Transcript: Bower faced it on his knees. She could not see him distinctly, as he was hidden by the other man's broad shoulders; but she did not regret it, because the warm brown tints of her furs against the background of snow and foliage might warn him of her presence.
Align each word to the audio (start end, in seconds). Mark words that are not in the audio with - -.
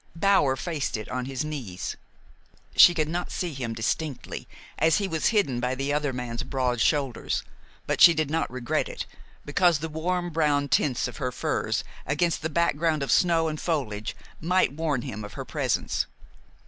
Bower 0.15 0.55
faced 0.55 0.97
it 0.97 1.07
on 1.09 1.25
his 1.25 1.45
knees. 1.45 1.95
She 2.75 2.95
could 2.95 3.07
not 3.07 3.31
see 3.31 3.53
him 3.53 3.75
distinctly, 3.75 4.47
as 4.79 4.97
he 4.97 5.07
was 5.07 5.27
hidden 5.27 5.59
by 5.59 5.75
the 5.75 5.93
other 5.93 6.11
man's 6.11 6.41
broad 6.41 6.81
shoulders; 6.81 7.43
but 7.85 8.01
she 8.01 8.15
did 8.15 8.27
not 8.31 8.49
regret 8.49 8.89
it, 8.89 9.05
because 9.45 9.77
the 9.77 9.89
warm 9.89 10.31
brown 10.31 10.69
tints 10.69 11.07
of 11.07 11.17
her 11.17 11.31
furs 11.31 11.83
against 12.07 12.41
the 12.41 12.49
background 12.49 13.03
of 13.03 13.11
snow 13.11 13.47
and 13.47 13.61
foliage 13.61 14.15
might 14.39 14.73
warn 14.73 15.03
him 15.03 15.23
of 15.23 15.33
her 15.33 15.45
presence. 15.45 16.07